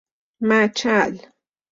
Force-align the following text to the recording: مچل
مچل 0.47 1.13